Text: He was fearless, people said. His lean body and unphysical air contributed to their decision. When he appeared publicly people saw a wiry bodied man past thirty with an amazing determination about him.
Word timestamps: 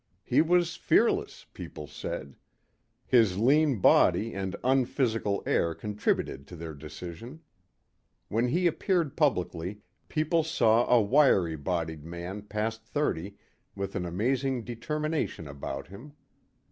He 0.23 0.41
was 0.41 0.77
fearless, 0.77 1.45
people 1.53 1.85
said. 1.85 2.35
His 3.05 3.37
lean 3.37 3.77
body 3.81 4.33
and 4.33 4.55
unphysical 4.63 5.43
air 5.45 5.75
contributed 5.75 6.47
to 6.47 6.55
their 6.55 6.73
decision. 6.73 7.41
When 8.27 8.47
he 8.47 8.65
appeared 8.65 9.15
publicly 9.15 9.83
people 10.09 10.43
saw 10.43 10.89
a 10.89 10.99
wiry 10.99 11.55
bodied 11.55 12.03
man 12.03 12.41
past 12.41 12.83
thirty 12.83 13.35
with 13.75 13.93
an 13.95 14.07
amazing 14.07 14.63
determination 14.63 15.47
about 15.47 15.89
him. 15.89 16.13